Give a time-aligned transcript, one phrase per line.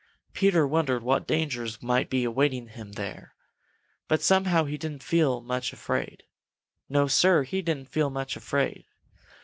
[0.33, 3.35] Peter wondered what dangers might be awaiting him there,
[4.07, 6.23] but somehow he didn't feel much afraid.
[6.89, 8.85] No, Sir, he didn't feel much afraid.